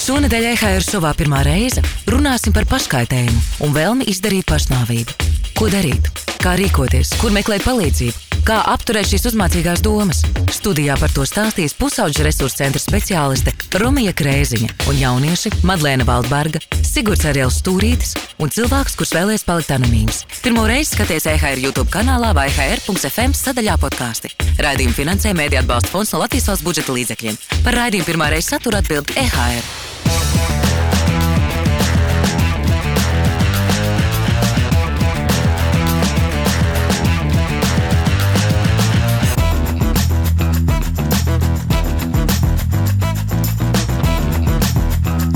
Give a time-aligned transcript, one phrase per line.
[0.00, 5.28] Šonadēļ EHR šovā pirmā reize runāsim par paškaitējumu un vēlmi izdarīt pašnāvību.
[5.60, 6.08] Ko darīt?
[6.40, 7.12] Kā rīkoties?
[7.20, 8.29] Kur meklēt palīdzību?
[8.50, 10.24] Kā apturēt šīs uzmācīgās domas?
[10.50, 17.28] Studijā par to stāstīs pusauģa resursu centra speciāliste Romija Krēziņa un jaunieši Madlēna Valdberga, Sigurds
[17.30, 20.24] Arēls Stūrītis un cilvēks, kurš vēlēs palikt anonīms.
[20.42, 24.32] Pirmo reizi skaties EHR YouTube kanālā vai HR.FM sadaļā podkāsti.
[24.58, 27.38] Raidījumu finansē Mēdī atbalsta fonds no Latvijas valsts budžeta līdzekļiem.
[27.62, 30.29] Par raidījumu pirmā reize satura atbild E EHR.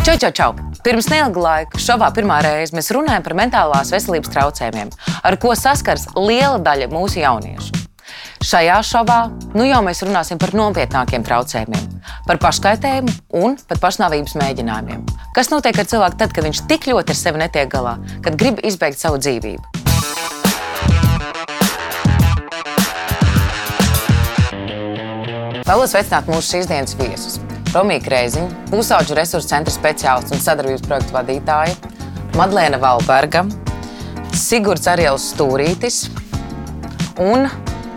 [0.04, 0.50] Čau, čau, čau!
[0.84, 4.90] Pirms neilga laika šovā pirmā reize mēs runājam par mentālās veselības traucējumiem,
[5.24, 7.80] ar ko saskars liela daļa mūsu jauniešu.
[8.44, 9.16] Šajā šovā
[9.56, 11.86] nu jau mēs runāsim par nopietnākiem traucējumiem,
[12.28, 15.08] par paškaitējumu un pat pašnāvības mēģinājumiem.
[15.32, 18.60] Kas notiek ar cilvēku tad, kad viņš tik ļoti ar sevi netiek galā, kad grib
[18.60, 19.64] izbeigt savu dzīvību?
[25.64, 27.43] Vēlos sveicināt mūsu šīs dienas viesus.
[27.74, 31.74] Romija Krēziņa, pusauģu resursu centra speciālists un sadarbības projektu vadītāja,
[32.38, 33.40] Madlēna Valberga,
[34.38, 36.04] Sigurds Ariels Stūrītis
[37.18, 37.48] un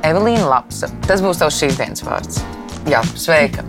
[0.02, 0.90] Evelīna Lapsa.
[1.06, 2.40] Tas būs tavs šīs dienas vārds.
[2.90, 3.66] Jā, sveika!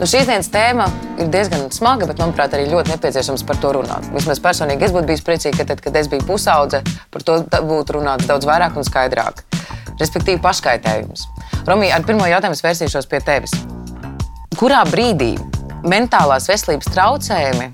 [0.00, 0.86] Nu, šīs dienas tēma
[1.20, 4.08] ir diezgan smaga, bet, manuprāt, arī ļoti nepieciešams par to runāt.
[4.14, 6.80] Vismaz personīgi es būtu bijis priecīgs, ka tad, kad es biju pusaudze,
[7.12, 9.44] par to būtu runāts daudz vairāk un skaidrāk.
[10.00, 11.26] Respektīvi, paškaitējums.
[11.68, 13.52] Romija, ar pirmo jautājumu vērsīšos pie tevis.
[14.60, 15.38] Kurā brīdī
[15.88, 17.70] mentālās veselības traucējumi,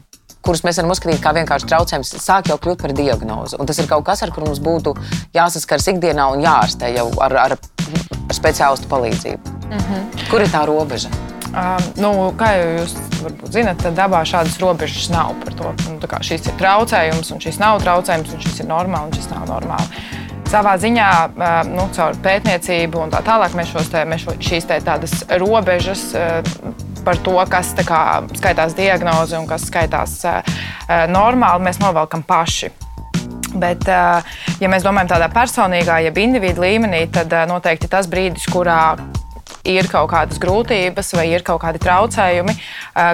[0.46, 3.58] kurus mēs varam uzskatīt par vienkārši traucējumus, sāk jau kļūt par diagnozi?
[3.58, 4.92] Un tas ir kaut kas, ar kur mums būtu
[5.34, 9.56] jāsaskars ikdienā un jāārstē jau ar, ar, ar speciālistu palīdzību.
[9.66, 10.28] Mm -hmm.
[10.30, 11.10] Kur ir tā robeža?
[11.56, 15.74] Um, nu, kā jau jūs varbūt zinat, tad dabā šādas robežas nav par to.
[15.88, 19.46] Nu, šis ir traucējums, un šis nav traucējums, un šis ir normāli, un šis nav
[19.48, 20.02] normāli.
[20.46, 24.78] Savā ziņā, uh, nu, caur pētniecību un tā tālāk, mēs, te, mēs šo, šīs te
[24.84, 26.52] tādas robežas uh,
[27.06, 28.02] par to, kas kā,
[28.36, 30.56] skaitās diagnoze un kas skaitās uh,
[31.10, 32.72] normāli, mēs novelkam paši.
[33.56, 38.98] Bet, ja mēs domājam tādā personīgā, jeb individu līmenī, tad noteikti tas brīdis, kurā
[39.66, 42.54] ir kaut kādas grūtības vai ir kaut kādi traucējumi,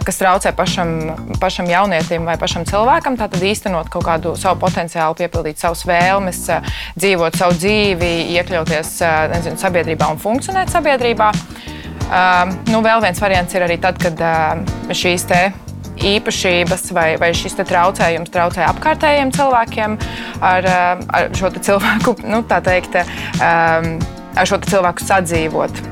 [0.06, 0.94] kas traucē pašam,
[1.41, 6.44] pašam jaunietim vai pašam cilvēkam, tad īstenot kaut kādu savu potenciālu, piepildīt savas vēlmes,
[6.98, 8.97] dzīvot savu dzīvi, iekļauties
[9.36, 11.32] nezinu, sabiedrībā un funkcionēt sabiedrībā.
[12.68, 14.18] Nu, vēl viens variants ir arī tad, kad
[14.92, 15.24] šīs
[16.02, 19.96] īpašības vai, vai šis traucējums traucē apkārtējiem cilvēkiem
[20.44, 20.68] ar,
[21.08, 23.00] ar šo cilvēku, nu, tā teikt,
[23.40, 25.82] ar šo cilvēku sadzīvot.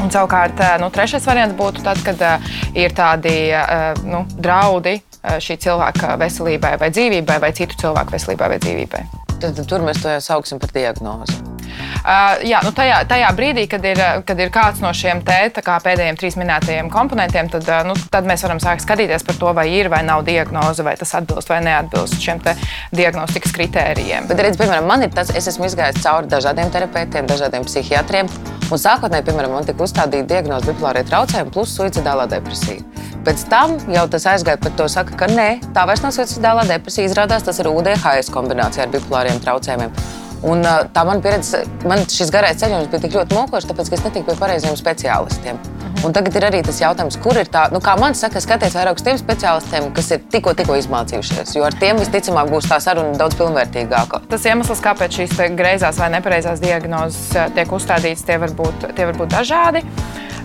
[0.00, 5.36] Un savukārt, nu, trešais variants būtu tad, kad uh, ir tādi uh, nu, draudi uh,
[5.42, 9.06] šī cilvēka veselībai vai dzīvībai, vai citu cilvēku veselībai vai dzīvībai.
[9.36, 11.59] Tad, tad tur mēs to jau sauksim par diagnozi.
[12.00, 16.18] Uh, jā, nu tajā, tajā brīdī, kad ir, kad ir kāds no šiem te, pēdējiem
[16.20, 19.90] trīs minētajiem komponentiem, tad, uh, nu, tad mēs varam sākt skatīties par to, vai ir
[19.92, 22.40] vai nav diagnoze, vai tas atbilst vai neatbilst šiem
[22.96, 24.28] diagnostikas kritērijiem.
[24.30, 28.30] Bet, redz, piemēram, man ir tas, es esmu izgājis cauri dažādiem terapeitiem, dažādiem psihiatriem.
[28.70, 32.84] Un sākotnēji, piemēram, man tika uzstādīta diagnoze bipolārie traucējumi plus suicidālā depresija.
[33.26, 37.10] Pēc tam jau tas aizgāja par to, saka, ka nē, tā vairs nav suicidālā depresija.
[37.10, 39.92] Izrādās, tas ir UDHS kombinācija ar bipolāriem traucējumiem.
[40.46, 40.64] Un,
[40.94, 44.38] tā man pieredze, man šis garais ceļojums bija tik ļoti mokošs, tāpēc, es netiku pie
[44.40, 45.60] pareiziem speciālistiem.
[46.00, 48.96] Un tagad ir arī tas jautājums, kur ir tā, nu, kā man saka, skaties vairāk
[48.96, 51.52] uz tiem speciālistiem, kas ir tikko, tikko izmācījušies.
[51.58, 54.22] Jo ar tiem visticamāk būs tā saruna daudz pilnvērtīgāka.
[54.32, 59.20] Tas iemesls, kāpēc šīs greizās vai nepareizās diagnozes tiek uzstādītas, tie var būt, tie var
[59.20, 59.84] būt dažādi.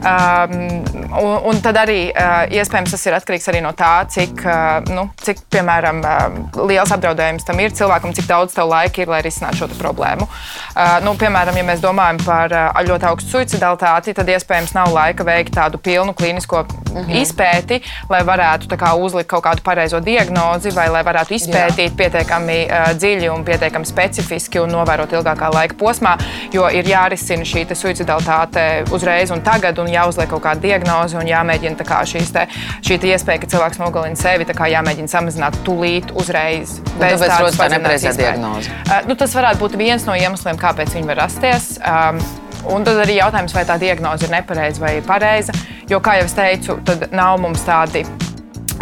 [0.06, 0.84] Um,
[1.18, 5.08] un, un tad arī uh, iespējams tas ir atkarīgs arī no tā, cik, uh, nu,
[5.24, 9.64] cik piemēram, uh, liels apdraudējums tam ir cilvēkam, cik daudz tev laika ir, lai risinātu
[9.64, 9.85] šo problēmu.
[10.26, 15.24] Uh, nu, piemēram, ja mēs domājam par uh, ļoti augstu suicidalitāti, tad iespējams nav laika
[15.28, 16.66] veikt tādu pilnu klīnisko
[17.04, 17.22] -hmm.
[17.22, 17.80] izpēti,
[18.10, 21.96] lai varētu kā, uzlikt kaut kādu pareizo diagnozi vai lai varētu izpētīt Jā.
[22.00, 26.16] pietiekami uh, dziļi un pietiekami specifiski un novērot ilgākā laika posmā,
[26.54, 29.80] jo ir jārisina šī suicidalitāte uzreiz un tagad.
[29.82, 32.46] Un jāuzliek kaut kāda diagnoze un jāmēģina kā, te,
[32.86, 36.78] šī te iespēja, ka cilvēks nogalina sevi, jāmēģina samazināt tūlīt, uzreiz.
[37.00, 38.72] Bez tādas tā nepareizā diagnoze.
[38.86, 41.76] Uh, nu, tas varētu būt viens no iemesliem, kāpēc viņi var rasties.
[41.84, 42.24] Um,
[42.66, 45.54] Un tad arī jautājums, vai tā diagnoze ir nepareiza vai pareiza.
[45.86, 48.02] Jo, kā jau es teicu, tad nav mums tādi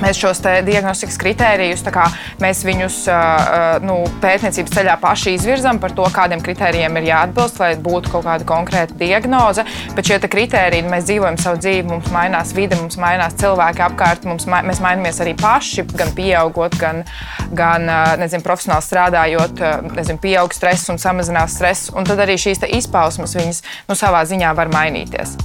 [0.01, 1.83] Mēs šos diagnostikas kritērijus,
[2.41, 2.97] mēs viņus
[3.85, 8.47] nu, pētniecības ceļā paši izvirzām par to, kādiem kritērijiem ir jāatbilst, lai būtu kaut kāda
[8.47, 9.65] konkrēta diagnoze.
[9.93, 14.47] Bet šie kritēriji, mēs dzīvojam savu dzīvi, mums mainās vide, mums mainās cilvēki apkārt, mums,
[14.49, 17.03] mēs mainamies arī paši, gan pieaugot, gan,
[17.53, 17.87] gan
[18.21, 19.63] nezinu, profesionāli strādājot,
[19.93, 21.93] nezinu, pieaug stress un samazinās stress.
[21.93, 25.37] Un tad arī šīs izpausmes viņas nu, savā ziņā var mainīties.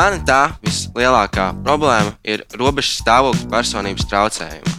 [0.00, 4.70] Man tā vislielākā problēma ir robežu stāvokļa personības traucējumi.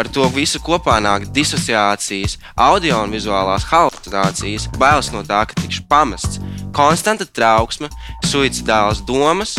[0.00, 5.84] Ar to visu kopā nāk disociācijas, audio un vizuālās halucinācijas, bailes no tā, ka tikšu
[5.92, 6.40] pamests,
[6.72, 7.90] konstanta trauksme,
[8.24, 9.58] suicidālas domas,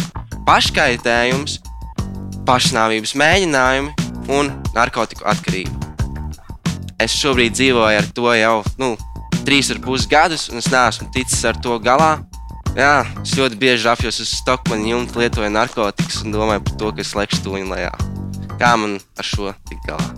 [0.49, 1.59] paškaitējums,
[2.49, 3.93] pašnāvības mēģinājumi
[4.33, 5.77] un narkotiku atkarība.
[6.97, 8.95] Es šobrīd dzīvoju ar to jau nu,
[9.45, 12.15] trīs ar pus gadus, un es neesmu ticis ar to galā.
[12.75, 17.03] Jā, es ļoti bieži apjos uz Stokmanu jumta, lietoju narkotikas un domāju par to, ka
[17.05, 17.91] es lekšu tuņu lejā.
[18.59, 20.09] Kā man ar šo tikt galā?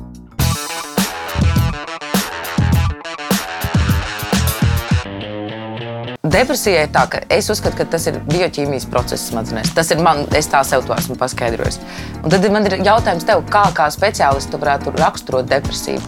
[6.25, 9.75] Depresija ir tā, ka es uzskatu, ka tas ir bioķīmijas process smadzenēs.
[9.77, 11.77] Tas ir man, es tā sev to esmu paskaidrojis.
[12.23, 16.01] Un tad man ir jautājums tev, kā, kā speciālists varētu raksturot depresiju?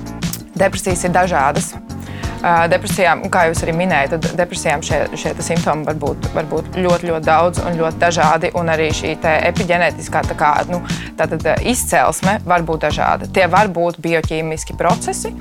[0.58, 1.76] Depresijas ir dažādas.
[2.72, 7.10] Depresijām, kā jūs arī minējāt, tad depresijām šie, šie simptomi var būt, var būt ļoti,
[7.10, 8.52] ļoti daudz un ļoti dažādi.
[8.60, 10.80] Un arī šī epigenētiskā kā, nu,
[11.68, 13.28] izcelsme var būt dažāda.
[13.28, 15.34] Tie var būt bioķīmiski procesi.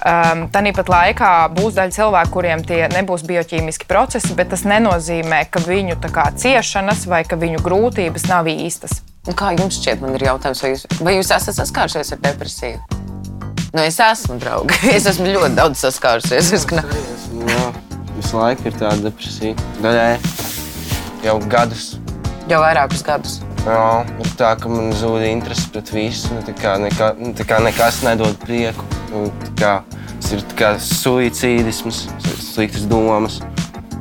[0.00, 5.60] Um, Tāpat laikā būs daļa cilvēku, kuriem tie nebūs bioķīmiski procesi, bet tas nenozīmē, ka
[5.60, 9.02] viņu kā, ciešanas vai viņu grūtības nav īstas.
[9.36, 13.19] Kā jums šķiet, man ir jautājums, vai jūs, vai jūs esat saskārušies ar depresiju?
[13.70, 14.80] Nu, es esmu draugs.
[14.96, 16.48] es esmu ļoti daudz saskārusies.
[16.50, 17.66] Es esmu, jā,
[18.16, 19.54] visu laiku ir tāda depresija.
[19.78, 20.16] Daļai
[21.22, 21.92] jau gadus.
[22.50, 23.38] Jau vairākus gadus.
[23.62, 23.84] Jā,
[24.24, 26.32] ir tā, ka man zūd interese pret visu.
[26.34, 28.86] Nu, tā kā, nekā, nu, tā kā nekas nedod prieku.
[29.12, 29.28] Nu,
[29.60, 29.76] kā,
[30.16, 32.08] tas ir kā suicīdisms,
[32.50, 33.38] sliktas domas.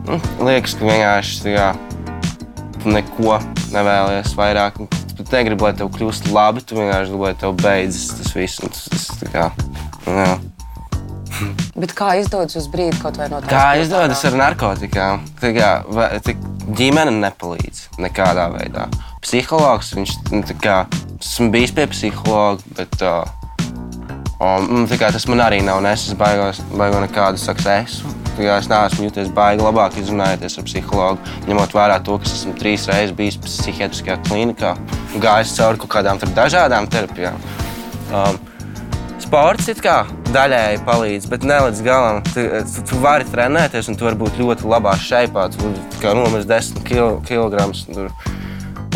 [0.07, 0.18] Nu,
[0.48, 1.69] liekas, ka vienkārši tā kā,
[2.89, 3.38] neko
[3.75, 4.81] nevēlies vairāk
[5.19, 8.62] tu negribi, lai tev kļūst labi, tu vienkārši gribi, lai tev beidzas tas viss.
[8.63, 9.50] Tas, tas, kā,
[10.07, 10.30] jā.
[11.80, 13.51] Bet kā izdodas uz brīdi kaut vai no tā?
[13.51, 15.25] Kā izdodas ar narkotikām?
[15.39, 16.36] Tā kā, vai, tā
[16.80, 18.88] ģimene nepalīdz nekādā veidā.
[19.24, 20.81] Psihologs, viņš nu, kā,
[21.19, 23.24] esmu bijis pie psihologa, bet uh,
[24.39, 28.16] um, kā, tas man arī nav nesis baigos, baigo nekādu saksesu.
[28.47, 33.15] Es neesmu jūties baigi labāk izrunājoties ar psihologu, ņemot vērā to, ka esmu trīs reizes
[33.18, 34.75] bijis psihiatriskajā klinikā
[35.13, 37.36] un gājis cauri kaut kādām dažādām terapijām.
[38.09, 38.39] Um,
[39.21, 40.01] sports it kā
[40.33, 42.24] daļēji palīdz, bet ne līdz galam.
[42.31, 45.50] Tu, tu, tu vari trenēties, un tu vari būt ļoti labā šeipā.
[45.53, 48.09] Tu vari nomest 10 kg.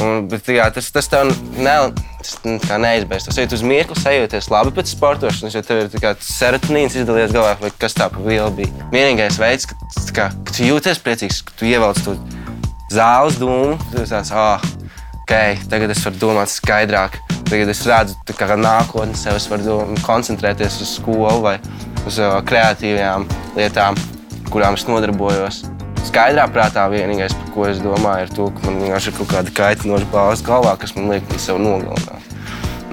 [0.02, 1.30] Un, bet, jā, tas, tas tev
[1.62, 1.74] ne,
[2.18, 3.28] tas, neizbēgs.
[3.28, 7.72] Tas ir uz mirkli sajūties labi pēc sportošanas, jo tev ir serotonīns izdalījies galvā, vai
[7.80, 8.88] kas tā pa vielu bija.
[8.94, 9.78] Vienīgais veids, ka,
[10.16, 12.16] kā, ka tu jūties priecīgs, ka tu ievelc to
[12.94, 14.90] zāles dūmu, tu tāds, ah, oh,
[15.22, 15.36] ok,
[15.70, 17.20] tagad es varu domāt skaidrāk.
[17.52, 21.60] Tagad es redzu, kā nākotnē sev es varu koncentrēties uz skolu vai
[22.08, 23.28] uz uh, kreatīvām
[23.60, 24.00] lietām,
[24.50, 25.64] kurām es nodarbojos
[26.14, 29.54] skaidrā prātā vienīgais, par ko es domāju, ir to, ka man vienkārši ir kaut kāda
[29.58, 32.28] kaitinoša balss galvā, kas man liek sev nogalināt.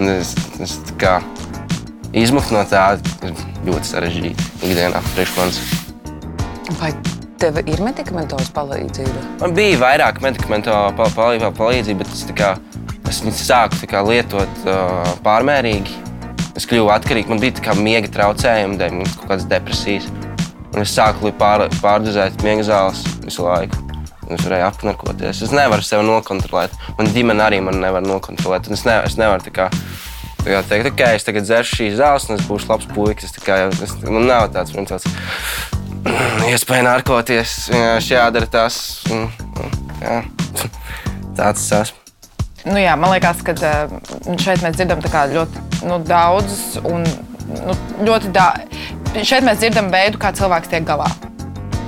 [0.00, 0.31] Un es,
[0.64, 1.19] es kā,
[2.17, 2.94] izmukt no tā
[3.67, 5.58] ļoti sarežģīti ikdienā priekš manis.
[6.81, 6.94] Vai
[7.43, 9.26] tev ir medikamentos palīdzība?
[9.43, 12.55] Man bija vairāk medikamentu palīdzība, bet es, kā,
[13.10, 16.00] es viņus sāku kā, lietot uh, pārmērīgi.
[16.56, 17.29] Es kļuvu atkarīgs.
[17.29, 20.08] Man bija miega traucējumi, dēļ kaut kādas depresijas.
[20.70, 23.81] Un es sāku pār, pārdozēt miega zāles visu laiku.
[24.31, 25.43] Es varēju apnarkoties.
[25.43, 26.77] Es nevaru sevi nokontrolēt.
[26.98, 28.70] Man ģimene arī man nevar nokontrolēt.
[28.70, 29.69] Es, ne, es nevaru tā kā,
[30.44, 33.34] tā kā teikt, ok, es tagad dzeršu šīs zāles, un es būšu labs puisis.
[33.34, 35.08] Es, man nav tāds, man tāds
[36.53, 37.56] iespēja narkoties.
[37.74, 38.79] Vienkārši jādara tas.
[39.10, 39.27] Un,
[39.98, 40.20] jā.
[41.41, 42.00] Tāds es esmu.
[42.69, 43.93] Nu jā, man liekas, ka eh,
[44.43, 47.06] šeit mēs dzirdam ļoti nu, daudz un
[47.48, 48.69] nu, ļoti daudz.
[49.10, 51.08] Šeit mēs dzirdam veidu, kā cilvēks tiek galā.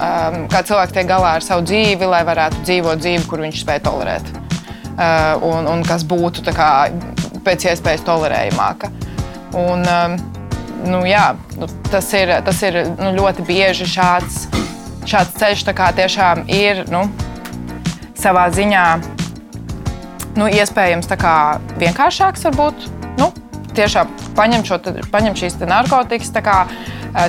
[0.02, 3.78] Um, kā cilvēks tiek galā ar savu dzīvi, lai varētu dzīvot dzīvi, kur viņš spēj
[3.84, 4.30] tolerēt.
[4.92, 6.70] Uh, un, un kas būtu kā,
[7.46, 8.90] pēc iespējas tolerējamāka.
[9.54, 10.16] Un, um,
[10.88, 11.28] nu, jā,
[11.60, 14.42] nu, tas ir, tas ir nu, ļoti bieži šāds,
[15.06, 15.64] šāds ceļš
[16.02, 17.04] tiešām ir nu,
[18.18, 18.86] savā ziņā
[20.42, 21.14] nu, iespējams
[21.78, 22.90] vienkāršāks varbūt.
[23.22, 23.30] Nu,
[23.78, 24.80] tiešām paņemt, šo,
[25.12, 26.58] paņemt šīs narkotikas, kā,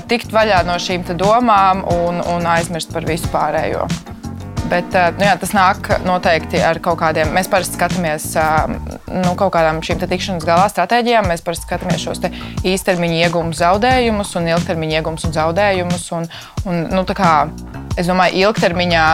[0.09, 3.87] tikt vaļā no šīm domām un, un aizmirst par visu pārējo.
[4.71, 7.33] Bet nu, jā, tas nāk noteikti ar kaut kādiem.
[7.35, 8.25] Mēs parasti skatāmies
[9.11, 11.27] nu, kaut kādām šīm tikšanās galā stratēģijām.
[11.29, 12.23] Mēs parasti skatāmies šos
[12.71, 16.07] īstermiņa iegūmus, zaudējumus un ilgtermiņa iegūmus un zaudējumus.
[16.17, 16.29] Un,
[16.65, 17.33] un, nu, kā,
[17.99, 19.07] es domāju, ilgtermiņā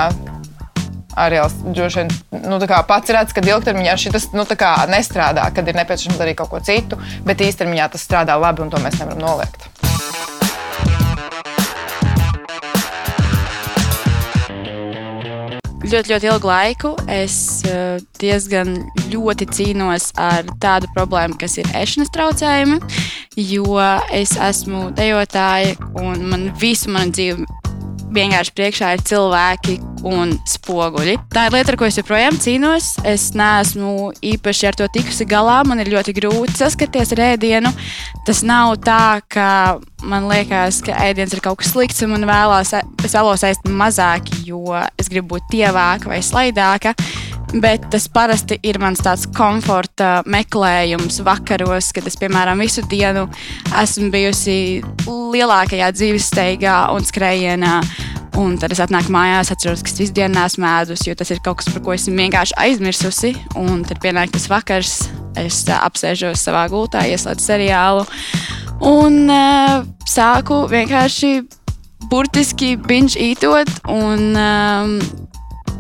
[1.19, 1.41] arī
[1.75, 2.13] droši vien
[2.47, 4.47] nu, pats redz, ka ilgtermiņā šis nu,
[4.93, 8.81] nestrādā, kad ir nepieciešams darīt kaut ko citu, bet īstermiņā tas strādā labi un to
[8.83, 9.69] mēs nevaram noliegt.
[15.89, 17.35] ļoti, ļoti ilgu laiku es
[17.67, 18.75] eh, diezgan
[19.09, 22.79] ļoti cīnos ar tādu problēmu, kas ir ēšanas traucējumi,
[23.49, 23.79] jo
[24.13, 27.47] es esmu dejotāja un man visu manu dzīvi
[28.13, 31.18] vienkārši priekšā ir cilvēki un spoguļi.
[31.34, 32.91] Tā ir lieta, ar ko es joprojām cīnos.
[33.08, 35.60] Es neesmu īpaši ar to tikusi galā.
[35.68, 37.72] Man ir ļoti grūti saskaties ar ēdienu.
[38.27, 42.75] Tas nav tā, ka man liekas, ka ēdiens ir kaut kas slikts un man vēlās,
[43.03, 44.63] es vēlos ēst mazāk, jo
[45.00, 46.96] es gribu būt tievāka vai slaidāka.
[47.50, 53.25] Bet tas parasti ir mans tāds komforta meklējums vakaros, kad es, piemēram, visu dienu
[53.82, 54.60] esmu bijusi
[55.10, 57.79] lielākajā dzīves steigā un skrējienā.
[58.38, 61.41] Un tad es atnāku mājās, atceros, ka es visu dienu nesmu ēdus, jo tas ir
[61.43, 63.33] kaut kas, par ko esmu vienkārši aizmirsusi.
[63.59, 64.95] Un tad pienāk tas vakars,
[65.39, 68.05] es apsēžos savā gultā, ieslēdzu seriālu
[68.86, 71.33] un uh, sāku vienkārši
[72.12, 73.71] burtiski binge ītot.
[73.91, 74.98] Un, um,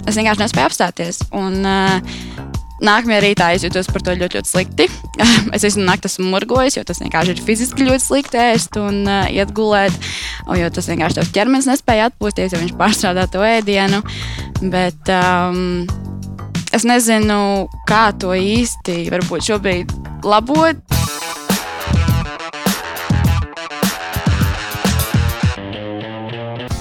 [0.05, 1.23] es vienkārši nespēju apstāties.
[1.35, 2.48] Un, uh,
[2.79, 4.85] Nākamajā rītā es jutos par to ļoti, ļoti slikti.
[5.55, 9.51] es esmu naktas murgojis, jo tas vienkārši ir fiziski ļoti slikti ēst un uh, iet
[9.55, 9.95] gulēt.
[10.55, 13.99] Jo tas vienkārši tavs ķermenis nespēja atpūsties, jo viņš pārstrādā to ēdienu.
[14.71, 15.83] Bet um,
[16.71, 19.93] es nezinu, kā to īsti varbūt šobrīd
[20.23, 20.79] labot.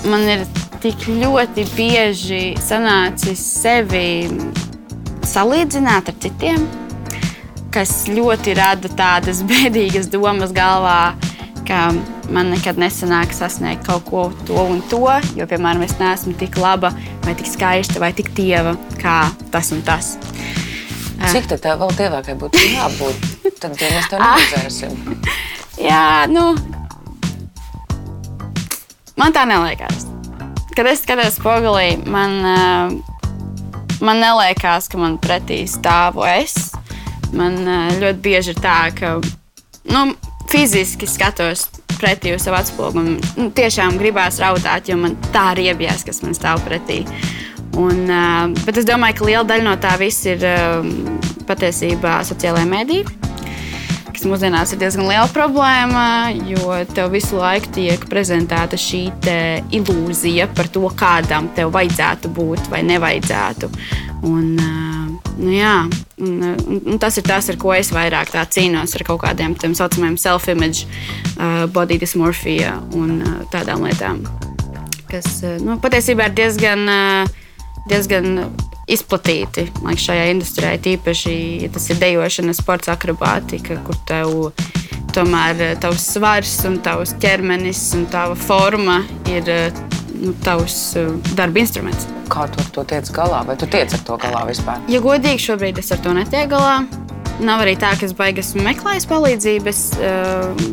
[0.09, 0.47] Man ir
[0.78, 4.31] tik ļoti bieži sanācis sevi
[5.28, 6.64] salīdzināt ar citiem,
[7.75, 11.14] kas ļoti rada tādas bēdīgas domas galvā,
[11.68, 11.90] ka
[12.32, 15.04] man nekad nesanāk sasniegt kaut ko to un to,
[15.37, 16.92] jo, piemēram, es neesmu tik laba,
[17.26, 19.20] vai tik skaista, vai tik tieva kā
[19.52, 20.16] tas un tas.
[21.28, 23.30] Cik tā vēl tievākai būtu jābūt?
[23.58, 25.16] Tad ja mēs to neredzēsim.
[25.88, 26.52] Jā, nu,
[29.18, 30.08] man tā neliekas
[30.78, 33.17] kad es skatos spogulī, man, uh,
[34.05, 36.57] man neliekas, ka man pretī stāvu es.
[37.37, 39.19] Man uh, ļoti bieži ir tā, ka
[39.93, 40.05] nu,
[40.49, 41.67] fiziski skatos
[41.99, 43.19] pretī uz savu atspoguļu.
[43.37, 47.02] Nu, tiešām gribās raudāt, jo man tā ir iebjās, kas man stāv pretī.
[47.78, 50.87] Un, uh, bet es domāju, ka liela daļa no tā viss ir uh,
[51.50, 53.27] patiesībā sociālajā medijā
[54.18, 59.04] kas mūsdienās ir diezgan liela problēma, jo tev visu laiku tiek prezentēta šī
[59.78, 63.68] ilūzija par to, kādam tev vajadzētu būt vai nevajadzētu.
[64.26, 64.56] Un,
[65.38, 65.76] nu, jā,
[66.18, 66.34] un,
[66.80, 70.88] un tas ir tas, ar ko es vairāk cīnos, ar kaut kādiem tā saucamiem self-image,
[71.37, 74.25] uh, body dysmorphia un uh, tādām lietām,
[75.12, 76.90] kas nu, patiesībā ir diezgan.
[77.88, 78.42] Diezgan
[78.88, 80.75] izplatīti liekas, šajā industrijā.
[80.85, 84.35] Tīpaši, ja tas ir dejošana, sports, akrobātika, kur tev
[85.16, 89.49] tomēr tavs svars un tavs ķermenis un tava forma ir
[90.18, 92.09] nu, tavs uh, darba instruments.
[92.28, 93.42] Kā tu ar to tiec galā?
[93.49, 94.83] Vai tu tiec ar to galā vispār?
[94.92, 96.80] Ja godīgi, šobrīd es ar to netieku galā.
[97.38, 99.83] Nav arī tā, ka es baigas meklēju palīdzības,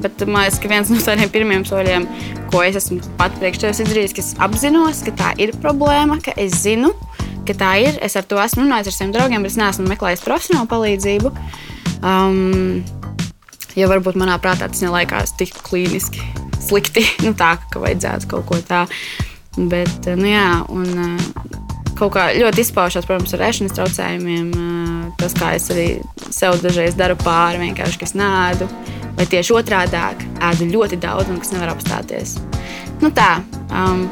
[0.01, 2.07] bet man liekas, ka viens no tādiem pirmiem soļiem,
[2.49, 6.33] ko es esmu pat priekš tevis izdarījis, ka es apzinos, ka tā ir problēma, ka
[6.41, 7.14] es zinu, ka
[7.53, 7.99] tā ir.
[8.01, 11.33] Es ar to esmu runājis ar saviem draugiem, bet es neesmu meklējis profesionālu palīdzību.
[12.01, 12.81] Um,
[13.77, 16.25] jo varbūt manā prātā tas neliekas tik klīniski
[16.65, 18.97] slikti, nu, tā, ka vajadzētu kaut ko tādu.
[19.55, 24.51] Bet, nu, jā, un, uh, kaut kā ļoti izpaužās, protams, ar ēšanas traucējumiem.
[25.19, 25.87] Tas, kā es arī
[26.33, 28.67] sev dažreiz daru pāri, vienkārši kas nēdu,
[29.15, 29.99] vai tieši otrādi
[30.43, 32.35] ēdu ļoti daudz un kas nevar apstāties.
[32.99, 33.37] Nu, tā,
[33.69, 34.05] um,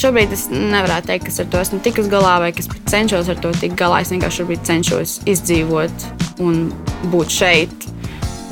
[0.00, 3.52] šobrīd es nevaru teikt, kas ar to esmu tikus galā, vai kas cenšos ar to
[3.56, 4.02] tikt galā.
[4.04, 6.08] Es vienkārši cenšos izdzīvot
[6.44, 6.66] un
[7.12, 7.92] būt šeit.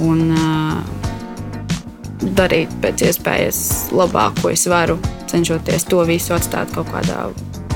[0.03, 1.03] Un, uh,
[2.33, 3.61] darīt pēc iespējas
[3.95, 4.97] labāk, ko es varu,
[5.31, 7.27] cenšoties to visu atstāt kaut kādā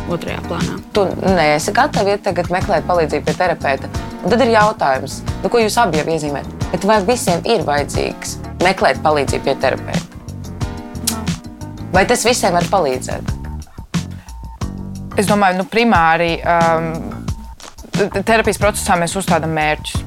[0.08, 0.78] otrajā plānā.
[0.96, 3.90] Tu neesi gatava iet tagad meklēt palīdzību pie terapeita.
[4.22, 6.87] Un tad ir jautājums, nu, ko jūs abi jau iezīmējat.
[6.88, 10.22] Vai visiem ir vajadzīgs meklēt palīdzību pie terapeita?
[11.12, 11.25] No.
[11.92, 13.38] Vai tas visiem var palīdzēt?
[15.18, 16.92] Es domāju, nu, primāri um,
[18.22, 20.04] terapijas procesā mēs uzstādām mērķus,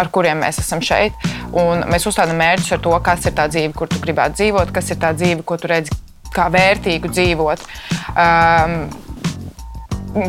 [0.00, 1.12] ar kuriem mēs esam šeit.
[1.52, 4.88] Un mēs uzstādām mērķus ar to, kas ir tā dzīve, kur tu gribētu dzīvot, kas
[4.94, 5.92] ir tā dzīve, ko tu redzi
[6.32, 7.66] kā vērtīgu dzīvot.
[8.14, 8.88] Um,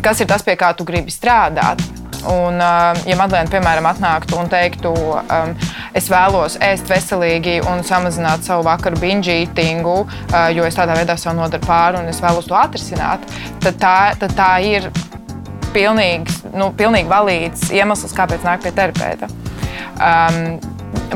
[0.03, 1.83] kas ir tas, pie kā tu gribi strādāt.
[2.27, 2.59] Un,
[3.07, 5.53] ja Madlēna, piemēram, atnāktu un teiktu, um,
[5.98, 9.00] es vēlos ēst veselīgi un samazināt savu vakaru
[10.05, 13.24] uh, jo es tādā veidā sev nodaru pāri un es vēlos to atrisināt,
[13.63, 14.89] tad tā, tad tā ir
[15.74, 19.29] pilnīgs, nu, pilnīgi valīds iemesls, kāpēc nāk pie terapeita.
[20.00, 20.58] Um,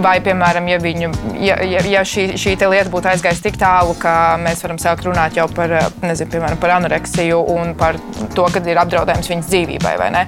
[0.03, 4.35] Vai, piemēram, ja, viņu, ja, ja, ja šī, šī lieta būtu aizgājusi tik tālu, ka
[4.41, 7.99] mēs varam sākt runāt jau par, nezinu, piemēram, par anoreksiju un par
[8.33, 10.23] to, ka ir apdraudējums viņas dzīvībai, vai ne?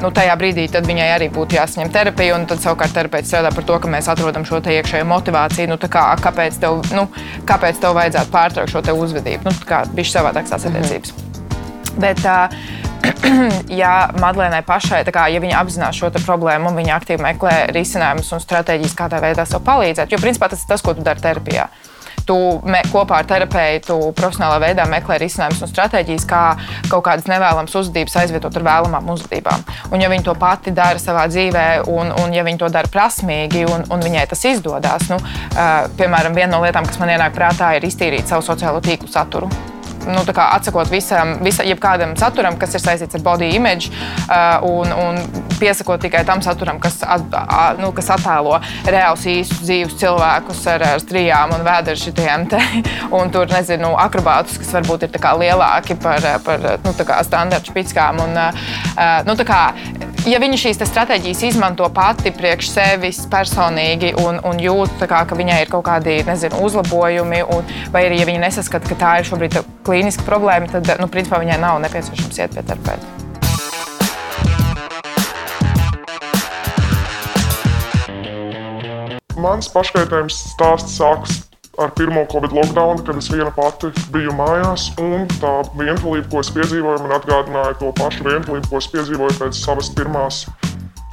[0.00, 3.78] Nu, tajā brīdī viņai arī būtu jāsaņem terapija, un tad savukārt terapeits strādā par to,
[3.82, 5.70] ka mēs atrodam šo iekšējo motivāciju.
[5.74, 7.06] Nu, kā, kāpēc, tev, nu,
[7.48, 9.44] kāpēc tev vajadzētu pārtraukt šo uzvedību?
[9.44, 11.12] Nu, kā bija savādākas tās attiecības.
[11.12, 12.00] Mm -hmm.
[12.00, 12.85] Bet, uh,
[13.82, 18.44] ja Madlēnai pašai, kā, ja viņa apzinās šo problēmu un viņa aktīvi meklē risinājumus un
[18.44, 21.68] stratēģijas, kādā veidā sev palīdzēt, jo principā tas ir tas, ko tu dari terapijā
[22.26, 26.40] tu me, kopā ar terapeitu profesionālā veidā meklē risinājumus un stratēģijas, kā
[26.90, 29.62] kaut kādas nevēlamas uzvedības aizvietot ar vēlamām uzvedībām.
[29.92, 33.62] Un, ja viņi to pati dara savā dzīvē, un, un ja viņi to dara prasmīgi,
[33.70, 37.76] un, un viņai tas izdodas, nu, uh, piemēram, viena no lietām, kas man ienāk prātā,
[37.78, 39.75] ir iztīrīt savu sociālo tīklu saturu
[40.06, 43.90] nu, atsakot visam, visa, jebkādam saturam, kas ir saistīts ar body image,
[44.26, 45.20] uh, un, un
[45.60, 50.86] piesakot tikai tam saturam, kas, at, a, nu, kas attēlo reālus īstus dzīves cilvēkus ar,
[50.94, 52.14] ar strijām un vēderšiem.
[53.16, 58.18] Un tur, nezinu, akrobātus, kas varbūt ir lielāki par, par nu, standarta špicām.
[58.24, 59.60] Un, uh, nu, kā,
[60.26, 65.60] ja viņi šīs stratēģijas izmanto pati priekš sevis personīgi un, un jūt, kā, ka viņai
[65.62, 69.60] ir kaut kādi nezinu, uzlabojumi, un, vai arī ja viņi nesaskata, ka tā ir šobrīd
[69.86, 73.14] klīniska problēma, tad nu, principā viņai nav nepieciešams iet pie terapeita.
[79.36, 81.42] Mans paškaitējums stāsts sākas
[81.78, 84.88] ar pirmo Covid lockdown, kad es viena pati biju mājās.
[85.40, 89.92] Tā vientulība, ko es piedzīvoju, man atgādināja to pašu vientulību, ko es piedzīvoju pēc savas
[89.96, 90.44] pirmās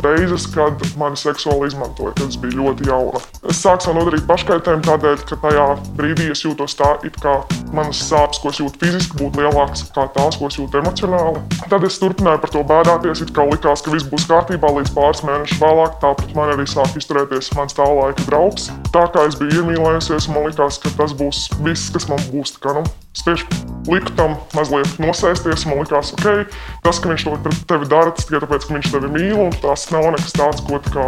[0.06, 3.22] reizes, kad mani seksuāli izmantoja, kad es biju ļoti jauna.
[3.50, 5.68] Es sāku sev nodarīt paškaitējumu tādēļ, ka tajā
[5.98, 7.36] brīdī es jūtos tā, it kā
[7.76, 11.44] manas sāpes, ko es jūtu fiziski, būtu lielākas nekā tās, ko es jūtu emocionāli.
[11.72, 15.24] Tad es turpināju par to bēdāties, it kā likās, ka viss būs kārtībā līdz pāris
[15.28, 15.98] mēnešus vēlāk.
[16.04, 18.70] Tāpat man arī sāk izturēties mans tā laika draugs.
[18.94, 22.58] Tā kā es biju iemīlējusies, man likās, ka tas būs viss, kas man būs.
[22.64, 25.68] Kā, nu, es tieši liku tam mazliet nosēsties.
[25.70, 28.92] Man liekas, ok, tas, ka viņš to pret tevi dara, tas tikai tāpēc, ka viņš
[28.96, 29.46] tevi mīl.
[29.64, 31.08] Tas nav nekas tāds, ko tā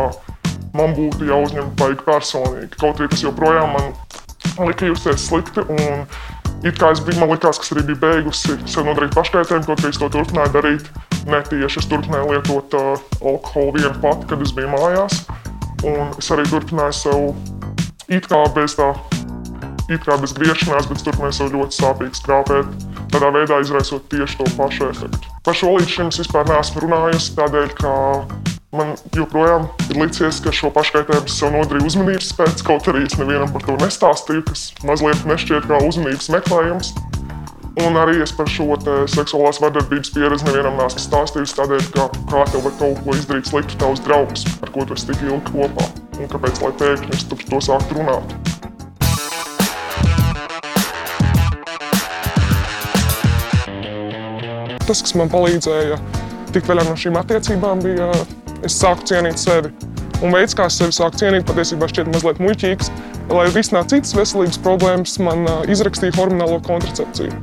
[0.75, 2.71] man būtu jāuzņem baigi personīgi.
[2.79, 3.91] Kaut arī tas joprojām man
[4.67, 5.65] lika justies slikti.
[5.65, 6.07] Un,
[6.65, 9.91] It kā es biju, man liekas, kas arī bija beigusi sev nodarīt paškaitējumu, kaut arī
[9.91, 10.87] es to turpināju darīt.
[11.29, 15.19] Netieši es turpināju lietot uh, alkoholu vienu pati, kad es biju mājās.
[15.85, 18.87] Un es arī turpināju sev it kā bez tā
[19.89, 22.73] it kā bez griešanās, bet turpināja sev ļoti sāpīgi skrāpēt,
[23.13, 25.31] tādā veidā izraisot tieši to pašu efektu.
[25.45, 27.93] Par šo līdz šim es vispār neesmu runājusi, tādēļ, ka
[28.75, 33.51] man joprojām ir licies, ka šo paškaitējumu sev nodarīju uzmanības pēc, kaut arī es nevienam
[33.53, 36.95] par to nestāstīju, kas mazliet nešķiet kā uzmanības meklējums.
[37.83, 38.77] Un arī es par šo
[39.11, 43.79] seksuālās vardarbības pieredzi nevienam neesmu stāstījis, tādēļ, ka kā tev var kaut ko izdarīt sliktu
[43.83, 47.47] tavs draugs, ar ko tu esi tik ilgi kopā, un kāpēc lai pēkšņi es par
[47.51, 48.44] to sāktu runāt.
[54.85, 55.97] Tas, kas man palīdzēja
[56.53, 58.11] tikt vaļā no šīm attiecībām, bija,
[58.65, 59.73] es sāku cienīt sevi.
[60.23, 62.91] Un veids, kā es sevi sāku cienīt, patiesībā šķiet mazliet muļķīgs.
[63.33, 67.33] Lai risinātu citas veselības problēmas, man izrakstīja hormonālo kontracepciju.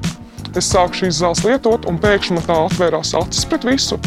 [0.56, 3.98] Es sāku šīs zāles lietot, un pēkšņi man tā atvērās acis pret visu.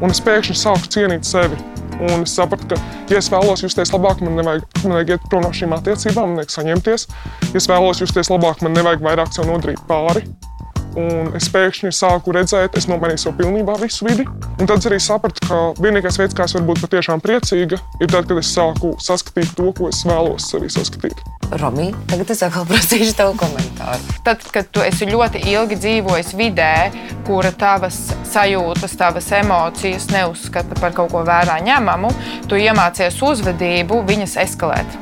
[0.00, 1.60] Un es pēkšņi sāku cienīt sevi.
[2.00, 2.80] Un es sapratu, ka,
[3.12, 6.38] ja es vēlos justies labāk, man nevajag, man nevajag iet prom no šīm attiecībām, man
[6.40, 7.10] nevajag saņemties.
[7.50, 10.24] Ja es vēlos justies labāk, man nevajag vairāk sev nodarīt pāri.
[10.98, 14.24] Un es pēkšņi sāku redzēt, es nomainīju savu pilnībā visu vidi.
[14.58, 18.10] Un tad es arī sapratu, ka vienīgais veids, kā es varu būt patiešām priecīga, ir
[18.10, 21.22] tad, kad es sāku saskatīt to, ko es vēlos sevī saskatīt.
[21.60, 24.16] Romi, tagad es atkal prasīšu tev komentāru.
[24.26, 26.72] Tad, kad tu esi ļoti ilgi dzīvojis vidē,
[27.26, 28.00] kura tavas
[28.30, 32.10] sajūtas, tavas emocijas neuzskata par kaut ko vērā ņemamu,
[32.50, 34.98] tu iemācies uzvedību viņas eskalēt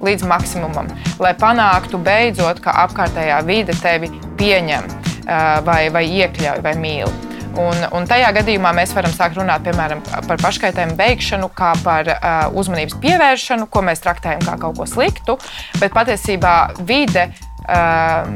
[0.00, 0.88] līdz maksimumam,
[1.20, 4.08] lai panāktu beidzot, ka apkārtējā vide tevi
[4.40, 7.10] pieņem vai, vai iekļauj vai mīl.
[7.58, 12.28] Un, un tajā gadījumā mēs varam sākt runāt piemēram, par paškaitējumu beigšanu, kā par uh,
[12.54, 15.36] uzmanības pievēršanu, ko mēs traktējam kā kaut ko sliktu.
[15.80, 16.54] Bet patiesībā
[16.86, 17.26] vide,
[17.66, 18.30] uh,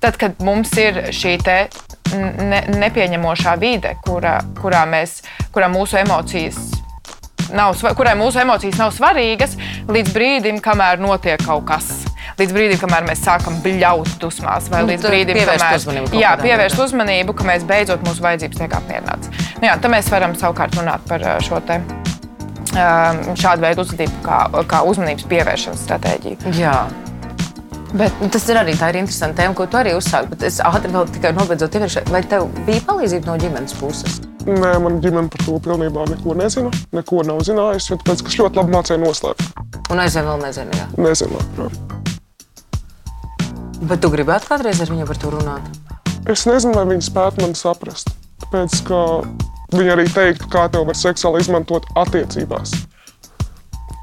[0.00, 5.20] tad, kad mums ir šī ne, nepieņemošā vide, kura, kurā, mēs,
[5.52, 6.60] kurā mūsu emocijas
[7.52, 9.56] nav, kurai mūsu emocijas nav svarīgas,
[9.88, 12.07] līdz brīdim, kamēr notiek kaut kas
[12.38, 16.34] līdz brīdim, kamēr mēs sākam bļaut dusmās, vai Nu, līdz brīdim, pievērst kamēr uzmanību jā,
[16.42, 19.32] pievērst uzmanību, ka mēs beidzot mūsu vajadzības tiek apmierinātas.
[19.58, 21.80] Nu, jā, tad mēs varam savukārt runāt par šo te.
[22.76, 22.88] ā,
[23.38, 26.56] Šādu veidu uzvedību, kā, kā uzmanības pievēršanas stratēģiju.
[26.60, 26.78] Jā.
[27.96, 30.28] Bet, nu, tas ir arī tā ir interesanta tēma, ko tu arī uzsāki.
[30.34, 32.04] Bet es ātri vēl tikai nobeidzot ievēršu.
[32.12, 34.20] Vai tev bija palīdzība no ģimenes puses?
[34.48, 36.72] Nē, man ģimene par to pilnībā neko nezina.
[36.96, 39.62] Neko nav zinājusi, tāpēc, ka es ļoti labi mācīju noslēpt.
[39.88, 40.76] Un aizvien vēl nezinu.
[40.76, 40.90] Jā.
[41.00, 41.97] Nezinu, manuprāt.
[43.78, 45.66] Bet tu gribētu kādreiz ar viņu par to runāt?
[46.28, 48.10] Es nezinu, vai viņi spētu mani saprast.
[48.42, 49.02] Tāpēc, ka
[49.76, 52.74] viņi arī teiktu, kā tev var seksuāli izmantot attiecībās.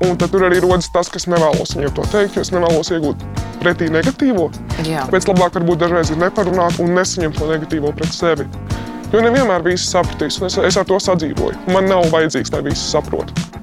[0.05, 3.21] Un tad tur arī rodas tas, kas nevēlos viņiem to teikt, jo es nevēlos iegūt
[3.61, 4.47] pretī negatīvo.
[4.83, 5.05] Jā.
[5.07, 8.47] Tāpēc labāk varbūt dažreiz ir neparunāt un nesaņemt to negatīvo pret sevi.
[9.13, 11.67] Jo nevienmēr visi sapratīs, un es, es ar to sadzīvoju.
[11.71, 13.54] Man nav vajadzīgs, lai visi saprotu.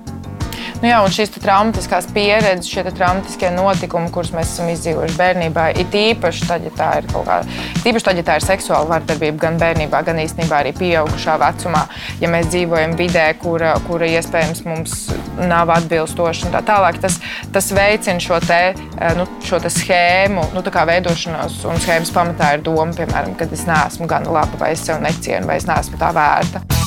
[0.83, 5.95] Nu jā, un šīs traumatiskās pieredzes, šie traumatiskie notikumi, kurus mēs esam izdzīvojuši bērnībā, ir
[6.01, 9.61] īpaši tad, ja tā ir kaut kāda, tīpaši tad, ja tā ir seksuāla vardarbība gan
[9.63, 11.85] bērnībā, gan īstenībā arī pieaugušā vecumā.
[12.19, 14.99] Ja mēs dzīvojam vidē, kura, kura iespējams mums
[15.39, 17.23] nav atbilstoša un tā tālāk, tas,
[17.55, 22.11] tas veicina šo te, eh, nu, šo te schēmu, nu, tā kā veidošanos, un schēmas
[22.11, 25.71] pamatā ir doma, piemēram, ka es neesmu gan laba, vai es sev necienu, vai es
[25.71, 26.82] neesmu tā vērta.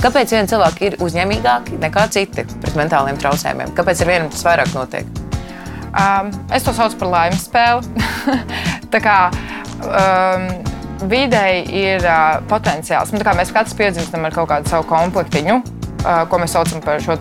[0.00, 3.74] Kāpēc viena cilvēka ir uzņēmīgāka nekā citi pret mentāliem traucējumiem?
[3.76, 5.10] Kāpēc ar vienu tas vairāk notiek?
[5.90, 8.06] Um, es to saucu par laimes spēli.
[8.94, 9.16] tā kā
[9.84, 10.46] um,
[11.10, 13.12] videi ir uh, potenciāls.
[13.12, 17.18] Nu, mēs katrs piedzimstam ar kaut kādu savu komplektiņu, uh, ko mēs saucam par šo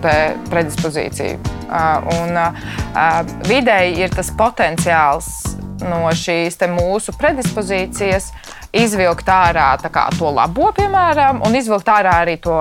[0.47, 1.35] predispozīciju.
[1.67, 8.31] Uh, un uh, videi ir tas potenciāls no šīs mūsu predispozīcijas
[8.75, 12.57] izvilkt ārā kā, to labo, piemēram, un izvilkt ārā arī to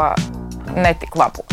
[0.76, 1.44] netik labo.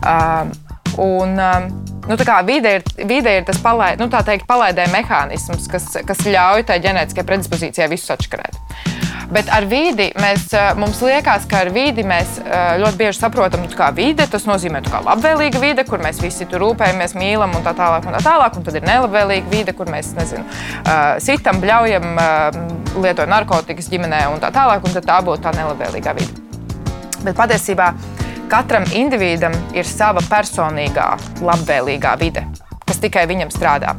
[0.00, 0.52] Um,
[0.98, 1.70] un, um,
[2.08, 6.24] nu, tā kā vide ir, vide ir tas palai, nu, teikt, palaidē mehānisms, kas, kas
[6.26, 8.60] ļauj tai ģenētiskajai predispozīcijai visu atšķirēt.
[9.30, 13.62] Bet ar vidi mēs, uh, mums liekas, ka ar vidi mēs uh, ļoti bieži saprotam,
[13.62, 17.62] nu, kā vide tas nozīmē kā labvēlīga vide, kur mēs visi tur rūpējamies, mīlam un
[17.66, 18.08] tā tālāk.
[18.10, 20.42] Un tā tālāk un tad ir nelabvēlīga vide, kur mēs nezinu,
[20.82, 22.10] uh, sitam, bļaujam,
[22.98, 24.82] lietojam narkotikas ģimenē un tā tālāk.
[24.82, 26.46] Un tā būtu tā nelabvēlīgā vide.
[27.20, 27.92] Bet patiesībā
[28.50, 31.06] katram individam ir sava personīgā
[31.46, 32.42] labvēlīgā vide,
[32.86, 33.94] kas tikai viņam strādā.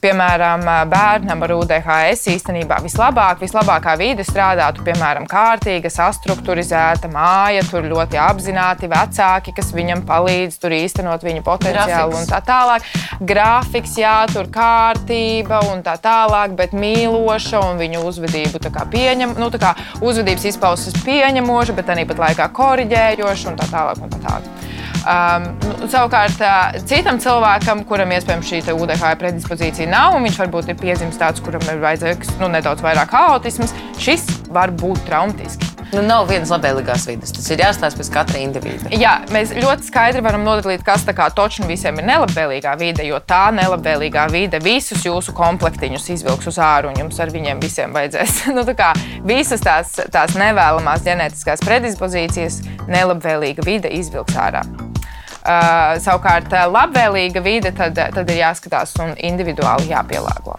[0.00, 8.16] Piemēram, bērnam ar UDHS īstenībā vislabāk, vislabākā vide strādātu, piemēram, kārtīga, sastruktūrizēta māja, tur ļoti
[8.16, 12.22] apzināti vecāki, kas viņam palīdz tur īstenot viņa potenciālu Grafiks.
[12.22, 12.88] un tā tālāk.
[13.20, 19.36] Grafiks, jā, tur kārtība un tā tālāk, bet mīloša un viņu uzvedību tā kā pieņem,
[19.36, 24.00] nu, tā kā uzvedības izpausmes pieņemoša, bet arī pat laikā koriģējoša un tā tālāk.
[24.00, 24.79] Un tā tālāk.
[25.00, 25.46] Um,
[25.80, 30.80] nu, savukārt, uh, citam cilvēkam, kuram iespējams šī UDH predispozīcija nav, un viņš varbūt ir
[30.80, 35.70] piedzimis tāds, kuram ir vajadzīgs nu, nedaudz vairāk haotisms, šis var būt traumatiski.
[35.90, 37.32] Nu, nav vienas labvēlīgās vidas.
[37.34, 38.92] Tas ir jāstāsta pēc katra individa.
[38.94, 43.18] Jā, mēs ļoti skaidri varam nodalīt, kas tā kā točni visiem ir nelabvēlīgā vide, jo
[43.26, 48.36] tā nelabvēlīgā vide visus jūsu komplektiņus izvilks uz ārā un jums ar viņiem visiem vajadzēs.
[48.56, 48.92] nu, tā kā
[49.26, 54.62] visas tās, tās nevēlamās ģenētiskās predispozīcijas nelabvēlīga vide izvilks ārā.
[55.40, 60.58] Uh, savukārt, uh, labvēlīga vide tad, tad ir jāskatās un individuāli jāpielāgo.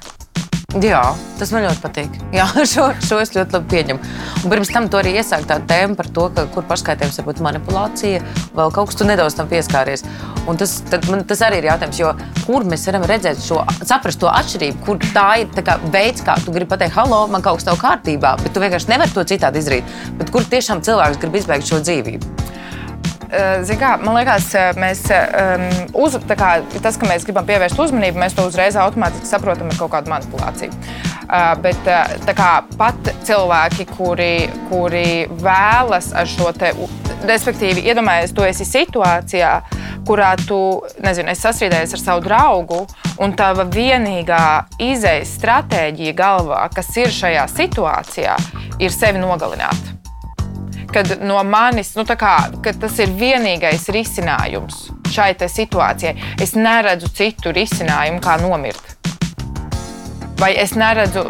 [0.80, 1.02] Jā,
[1.36, 2.14] tas man ļoti patīk.
[2.38, 4.12] Jā, šo, šo es ļoti labi pieņemu.
[4.40, 7.42] Un pirms tam tu arī iesāki tādu tēmu par to, ka, kur paskaidrojums var būt
[7.44, 8.22] manipulācija,
[8.56, 10.06] vēl kaut kas tu nedaudz tam pieskāries.
[10.48, 10.78] Un tas,
[11.10, 12.14] man, tas arī ir jautājums, jo
[12.46, 16.38] kur mēs varam redzēt šo, saprast to atšķirību, kur tā ir tā kā veids, kā
[16.40, 19.60] tu gribi pateikt, hallo, man kaut kas nav kārtībā, bet tu vienkārši nevari to citādi
[19.60, 19.94] izdarīt.
[20.22, 22.52] Bet kur tiešām cilvēks grib izbeigt šo dzīvību?
[23.32, 25.62] Eh, kā, man liekas, eh, mēs, um,
[26.04, 26.50] uz, tā kā,
[26.84, 30.76] tas, ka mēs gribam pievērst uzmanību, mēs to uzreiz automātiski saprotam ar kaut kādu manipulāciju.
[31.64, 36.74] Bet tā kā pat cilvēki, kuri, kuri vēlas ar šo te,
[37.24, 39.54] respektīvi, iedomājies, tu esi situācijā,
[40.04, 40.60] kurā tu,
[41.00, 42.82] nezinu, esi sasrīdējies ar savu draugu,
[43.24, 44.44] un tava vienīgā
[44.92, 48.38] izejas stratēģija galvā, kas ir šajā situācijā,
[48.84, 50.01] ir sevi nogalināt
[50.94, 56.16] kad no manis nu, kā, kad tas ir vienīgais risinājums šai situācijai.
[56.42, 58.96] Es neredzu citu risinājumu, kā nomirt.
[60.40, 61.28] Vai es neredzu,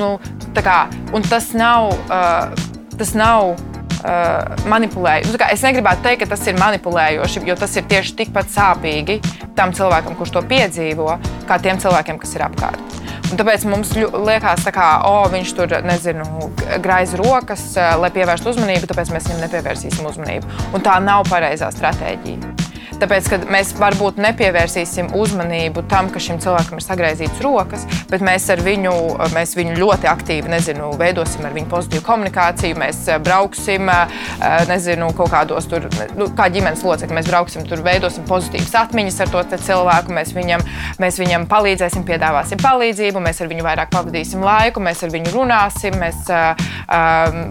[0.00, 0.16] nu,
[0.56, 0.80] tā kā,
[1.14, 1.94] un tas nav.
[2.10, 2.68] Uh,
[3.00, 5.32] tas nav uh, manipulējoši.
[5.32, 9.20] Nu, es negribētu teikt, ka tas ir manipulējoši, jo tas ir tieši tikpat sāpīgi
[9.56, 11.14] tam cilvēkam, kurš to piedzīvo,
[11.48, 12.99] kā tiem cilvēkiem, kas ir apkārt.
[13.30, 16.50] Un tāpēc mums liekas, ka oh, viņš tur nezinu,
[16.82, 20.58] graiz rokas, eh, lai pievērstu uzmanību, tāpēc mēs viņam nepievērsīsim uzmanību.
[20.74, 22.59] Un tā nav pareizā stratēģija.
[23.00, 28.44] Tāpēc, ka mēs varbūt nepievērsīsim uzmanību tam, ka šim cilvēkam ir sagraizītas rokas, bet mēs
[28.52, 28.92] ar viņu,
[29.32, 32.76] mēs viņu ļoti aktīvi nezinu, veidosim ar viņu pozitīvu komunikāciju.
[32.82, 35.86] Mēs eh, brauksim, eh, nezinu, kaut kādos tur,
[36.18, 40.12] nu, kā ģimenes locekļi, mēs brauksim tur, veidosim pozitīvas atmiņas ar to cilvēku.
[40.20, 40.66] Mēs viņam,
[41.00, 45.96] mēs viņam palīdzēsim, piedāvāsim palīdzību, mēs ar viņu vairāk pavadīsim laiku, mēs ar viņu runāsim,
[46.00, 46.68] mēs uh,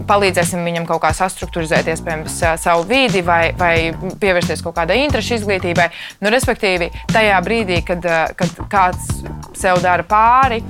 [0.06, 3.74] palīdzēsim viņam kaut kā sastruktūrizēt, iespējams, savu vidi vai, vai
[4.22, 5.88] pievērsties kaut kādai interešu izglītībai.
[6.20, 8.06] Nu, respektīvi, tajā brīdī, kad,
[8.38, 9.10] kad kāds
[9.58, 10.62] sev dara pāri,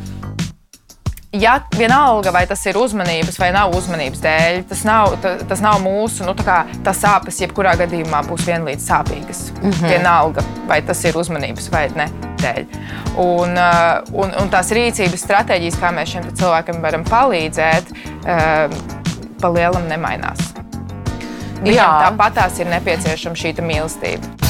[1.33, 5.79] ja vienalga, vai tas ir uzmanības vai nav uzmanības dēļ, tas nav, tas, tas nav
[5.85, 9.45] mūsu, nu, kā, tas sāpes jebkurā gadījumā būs vienlīdz sāpīgas.
[9.61, 9.89] Mm -hmm.
[9.89, 12.09] Vienalga, vai tas ir uzmanības vai ne
[12.43, 12.65] dēļ.
[13.17, 13.59] Un,
[14.13, 17.95] un, un tās rīcības stratēģijas, kā mēs šiem cilvēkiem varam palīdzēt,
[19.41, 20.53] pa lielam nemainās.
[21.61, 24.50] Viņam tāpat tās ir nepieciešama šī mīlestība.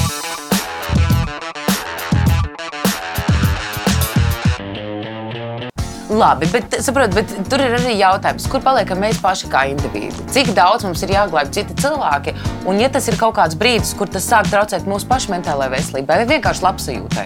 [6.11, 10.25] Labi, bet, saprot, bet tur ir arī jautājums, kur paliekam mēs paši kā indivīdi.
[10.33, 12.33] Cik daudz mums ir jāglābj citi cilvēki,
[12.67, 16.19] un ja tas ir kaut kāds brīdis, kur tas sāk traucēt mūsu pašu mentālajai veselībai
[16.21, 17.25] vai vienkārši labsajūtai.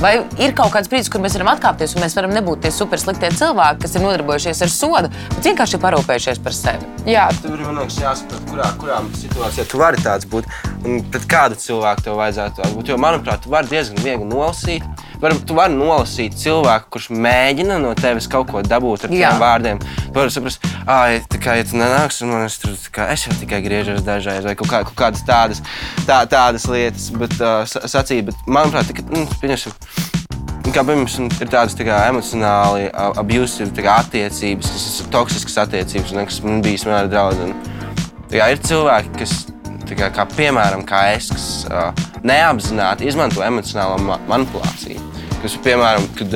[0.00, 3.02] Vai ir kaut kāds brīdis, kur mēs varam atkāpties un mēs varam nebūt tie super
[3.02, 6.88] sliktie cilvēki, kas ir nodarbojušies ar sodu, bet vienkārši ir parūpējušies par sevi?
[7.10, 10.48] Jā, tur ir jāsaprot, kurā, kurā situācijā tu vari tāds būt
[10.86, 12.94] un pret kādu cilvēku tev vajadzētu būt.
[12.94, 14.86] Jo, manuprāt, tu vari diezgan viegli nolasīt.
[15.20, 19.80] Var, tu vari nolasīt cilvēku, kurš mēģina no tevis kaut ko dabūt ar tiem vārdiem.
[19.82, 23.60] Tu vari saprast, ah, kā ja tu nenāks, un es, tur, kā, es jau tikai
[23.64, 25.60] griežos dažreiz, vai kaut, kā, kaut kādas tādas,
[26.08, 27.10] tā, tādas lietas.
[27.20, 29.76] Bet, uh, sacīja, bet manuprāt, ka, nu, pieņemsim,
[30.70, 36.38] Kā pirms ir tādas tā kā, emocionāli kā, attiecības, kas ir toksiskas attiecības, un kas
[36.44, 37.42] man bija vienmēr draudz.
[38.30, 39.34] Ir cilvēki, kas,
[39.90, 41.90] kā, kā piemēram, kā es, kas uh,
[42.22, 45.09] neapzināti izmanto emocionālo ma manipulāciju.
[45.40, 46.34] Kas, piemēram, kad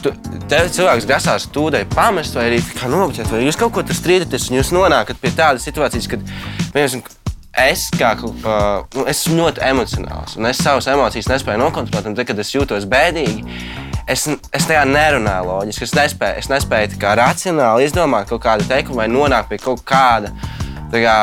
[0.00, 0.12] tu,
[0.48, 4.72] cilvēks grasās tūdei pamest, vai arī nobuļot, vai jūs kaut ko tur strīdaties, un jūs
[4.74, 6.24] nonākat pie tādas situācijas, kad,
[6.72, 7.04] piemēram,
[7.66, 12.10] es, kā, uh, nu, es esmu ļoti emocionāls, un es savas emocijas nespēju nokontrolēt.
[12.14, 13.44] Tad, kad es jūtos bēdīgi,
[14.10, 15.88] es, es tajā nerunāju loģiski.
[15.88, 20.32] Es nespēju, es nespēju kā, racionāli izdomāt kaut kādu teikumu vai nonākt pie kaut kāda
[20.94, 21.16] kā,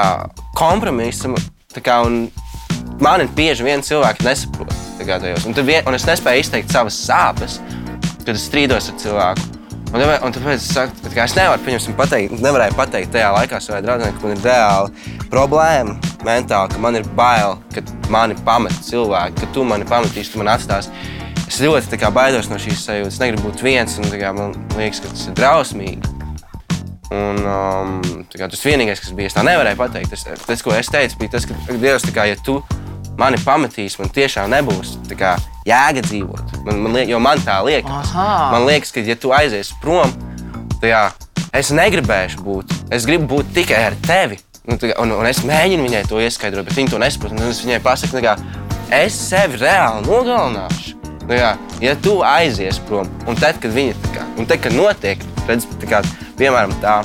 [0.58, 1.34] kompromisa.
[1.78, 2.02] Kā,
[3.04, 4.77] man ir bieži vien cilvēki nesaprot.
[5.08, 7.62] Tajos, un, vien, un es nespēju izteikt savas sāpes,
[8.26, 9.54] kad es strīdos ar cilvēku.
[9.96, 14.12] Un, un tāpēc es saku, ka es nevaru pateikt, nevarēju pateikt tajā laikā savai draudzene,
[14.18, 15.96] ka man ir reāli problēma
[16.28, 20.52] mentāli, ka man ir bail, ka mani pamet cilvēki, ka tu mani pametīsi, tu mani
[20.58, 20.92] atstāsi.
[21.48, 23.16] Es ļoti kā, baidos no šīs sajūtas.
[23.16, 26.16] Es negribu būt viens, un kā, man liekas, ka tas ir drausmīgi.
[27.16, 27.94] Un, um,
[28.34, 30.12] kā, tas vienīgais, kas bija, es tā nevarēju pateikt.
[30.12, 32.60] Tas, tas ko es teicu, bija tas, ka Dievs, kā, ja tu
[33.18, 35.36] mani pametīs, man tiešām nebūs kā,
[35.68, 36.58] jēga dzīvot.
[36.66, 38.12] Man, man liek, jo man tā liekas.
[38.14, 38.52] Aha.
[38.54, 40.14] Man liekas, ka, ja tu aizies prom,
[40.82, 41.18] tad
[41.58, 42.76] es negribēšu būt.
[42.94, 44.40] Es gribu būt tikai ar tevi.
[44.68, 47.36] Nu, un, un es mēģinu viņai to ieskaidrot, bet viņa to nesaprot.
[47.48, 48.36] Es viņai pasaku, ka
[48.94, 50.98] es sevi reāli nogalināšu.
[51.28, 51.54] Nu, jā,
[51.84, 55.66] ja tu aizies prom, un tad, kad viņa tā kā, un tad, kad notiek, redz,
[55.82, 56.00] tā kā,
[56.40, 57.02] piemēram, tā,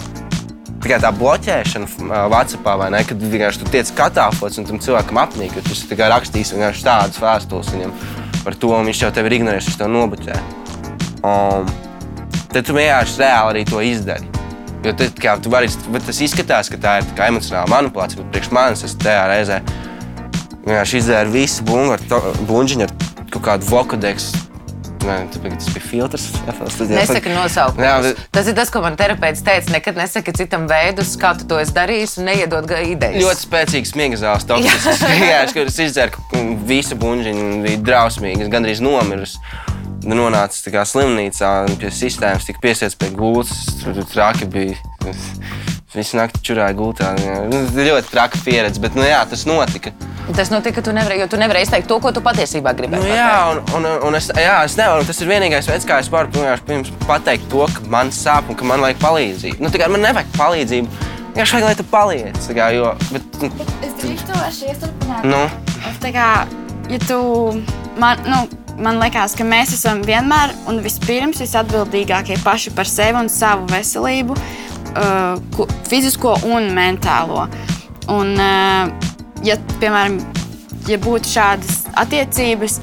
[0.91, 5.55] kā tā bloķēšana WhatsApp, vai ne, kad vienkārši tu tiec katāfots un tam cilvēkam apnīk,
[5.55, 7.95] ka tu rakstīs vienkārši tādas vēstules viņam
[8.43, 10.39] par to, un viņš jau tevi ir ignorējis, viņš tev nobloķē.
[11.23, 11.71] Um,
[12.51, 14.31] tad tu vienkārši reāli arī to izdari.
[14.83, 15.71] Jo tad, kā, vari,
[16.03, 19.61] tas izskatās, ka tā ir emocionāla manipulācija, bet priekš manis tas tajā reizē
[20.67, 22.97] vienkārši izdzēra visu buļbuļsāģiņu ar
[23.31, 24.52] kaut kādu vokadeksu.
[25.07, 26.29] Nē, tas bija filtrs.
[26.91, 27.87] Nesaka nosaukumu.
[27.87, 28.21] Jā, bet...
[28.35, 29.73] Tas ir tas, ko man terapeits teica.
[29.75, 33.19] Nekad nesaka citam veidus, kā tu to esi darījis, un neiedod idejas.
[33.23, 35.57] Ļoti spēcīgs smiega zāles, toksisks.
[35.57, 39.39] Kur es izdzēru visu buļbuļsāģiņu, bija drausmīgi, gandrīz nomiris
[40.07, 43.67] nonāca slimnīcā, pie sistēmas, tika piesiets pie gultas.
[43.83, 44.79] Tur traki bija.
[45.93, 47.11] Visu nakti čurāja gultā.
[47.53, 49.93] Nu, ļoti traka pieredze, bet nu, jā, tas notika.
[50.33, 53.05] Tas notika, ka tu nevarēji, jo tu nevarēji izteikt to, ko tu patiesībā gribēji.
[53.05, 55.05] Nu, jā, un, un, un es, jā, es nevaru.
[55.05, 56.33] Tas ir vienīgais veids, kā es varu
[56.65, 59.61] pirms pateikt to, ka man sāp un ka man vajag palīdzību.
[59.61, 61.11] Nu, man nevajag palīdzību.
[61.33, 62.49] Vienkārši vajag, lai tu paliec.
[62.57, 65.29] Kā, jo, bet, nu, es drīkstu to ieturpināt.
[65.29, 65.45] Nu?
[65.93, 66.27] Es tā kā,
[66.89, 67.21] ja tu
[68.01, 68.43] man, nu,
[68.81, 74.37] man liekas, ka mēs esam vienmēr un vispirms visatbildīgākie paši par sevi un savu veselību,
[74.97, 77.47] uh, fizisko un mentālo.
[78.13, 79.13] Un, uh,
[79.47, 80.19] ja, piemēram,
[80.91, 82.79] ja būtu šādas attiecības,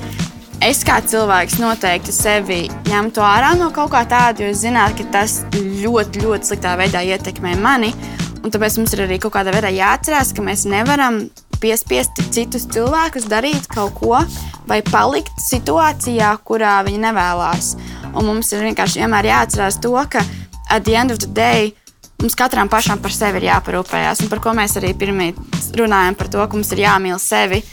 [0.64, 5.20] es kā cilvēks noteikti sevi ņemtu ārā no kaut kā tāda, jo es zinātu, ka
[5.20, 7.94] tas ļoti, ļoti sliktā veidā ietekmē mani.
[8.40, 11.26] Un tāpēc mums ir arī kaut kādā veidā jāatcerās, ka mēs nevaram
[11.60, 14.22] piespiest citus cilvēkus darīt kaut ko
[14.70, 17.74] vai palikt situācijā, kurā viņi nevēlas.
[18.14, 20.24] Un mums ir vienkārši vienmēr jāatcerās to, ka
[20.70, 21.74] at the end of the day
[22.22, 24.24] mums katram pašam par sevi ir jāparūpējas.
[24.24, 25.32] Un par ko mēs arī pirmie
[25.80, 27.64] runājam, par to, ka mums ir jāmīl sevi.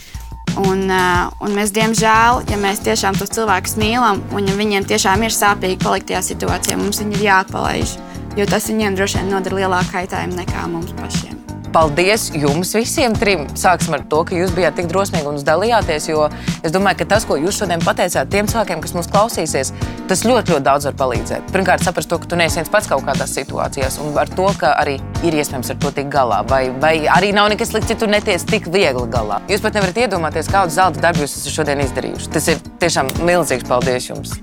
[0.57, 5.27] Un, uh, un mēs, diemžēl, ja mēs tiešām tos cilvēkus mīlam, un ja viņiem tiešām
[5.27, 7.97] ir sāpīgi palikt tajā situācijā, mums viņi ir jāpalaiž.
[8.37, 11.36] Jo tas viņiem droši vien nodara lielāku kaitējumu nekā mums pašiem.
[11.73, 13.45] Paldies jums visiem trim.
[13.59, 16.07] Sāksim ar to, ka jūs bijāt tik drosmīgi un dalījāties.
[16.09, 16.27] Jo
[16.63, 19.73] es domāju, ka tas, ko jūs šodien pateicāt tiem cilvēkiem, kas mūs klausīsies,
[20.09, 21.51] tas ļoti, ļoti daudz var palīdzēt.
[21.53, 24.73] Pirmkārt, saprast to, ka tu neesi viens pats kaut kādās situācijās, un ar to, ka
[24.81, 26.41] arī ir iespējams ar to tikt galā.
[26.49, 29.41] Vai, vai arī nav nekas slikts, ja tu netiec tik viegli galā.
[29.51, 32.31] Jūs pat nevarat iedomāties, kādu zelta darbu jūs esat šodien izdarījuši.
[32.33, 34.37] Tas ir tiešām milzīgs paldies jums.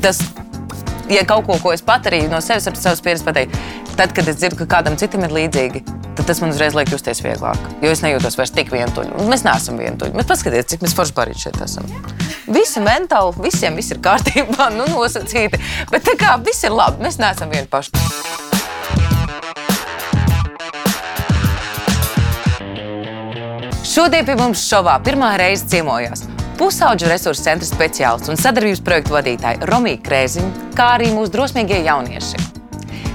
[0.00, 0.22] Tas
[1.12, 3.58] ja kaut ko, ko es pat arī no sevis savas pieredzes pateiktu,
[3.98, 5.82] tad, kad es dzirdu, ka kādam citam ir līdzīgi,
[6.16, 7.58] tad tas man uzreiz liek justies vieglāk.
[7.84, 9.14] Jo es nejūtos vairs tik vientuļi.
[9.22, 10.14] Un mēs neesam vientuļi.
[10.18, 11.88] Mēs paskatieties, cik mēs forši parīt šeit esam.
[12.52, 15.60] Visi mentāli, visiem viss ir kārtībā, nu nosacīti.
[15.92, 17.94] Bet tā kā viss ir labi, mēs neesam vieni paši.
[23.92, 26.24] Šodien pie mums šovā pirmā reize ciemojās
[26.62, 32.51] pusauģu resursu centra speciālists un sadarbības projektu vadītāja Romija Krēziņa, kā arī mūsu drosmīgie jaunieši.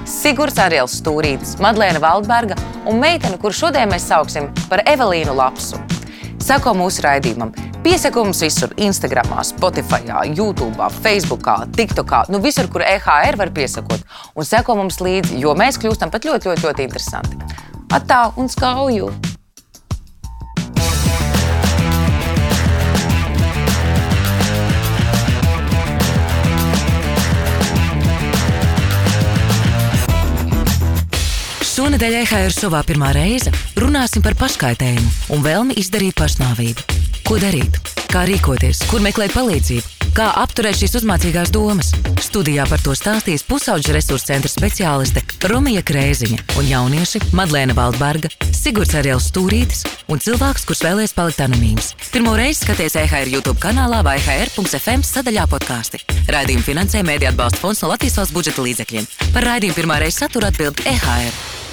[0.08, 2.56] Sigurds Ariels Stūrītis, Madlēna Valdberga
[2.88, 5.82] un meitene, kuru šodien mēs sauksim par Evelīnu Lapsu.
[6.40, 7.52] Sako mūsu raidījumam,
[7.84, 10.00] piesako mums visur, Instagram, Spotify,
[10.32, 14.06] YouTube, Facebook, TikTok, nu visur, kur EHR var piesakot.
[14.36, 17.42] Un seko mums līdzi, jo mēs kļūstam pat ļoti, ļoti, ļoti interesanti.
[17.92, 19.12] Atā un skauju!
[31.78, 36.86] Šonadēļ EHR šovā pirmā reize runāsim par paškaitējumu un vēlmi izdarīt pašnāvību.
[37.28, 37.76] Ko darīt?
[38.10, 38.80] Kā rīkoties?
[38.90, 40.10] Kur meklēt palīdzību?
[40.18, 41.92] Kā apturēt šīs uzmācīgās domas?
[42.26, 48.98] Studijā par to stāstīs pusauģa resursu centra speciāliste Romija Krēziņa un jaunieši Madlēna Valdberga, Sigurds
[48.98, 51.92] Ariels Stūrītis un cilvēks, kurš vēlēs palikt anonīms.
[52.10, 56.02] Pirmo reizi skaties EHR YouTube kanālā vai EHR.FM sadaļā podkāsti.
[56.34, 59.08] Raidījumu finansē Mēdī atbalsta fonds no Latvijas valsts budžeta līdzekļiem.
[59.38, 61.66] Par raidījumu pirmā reize satura atbild EHR.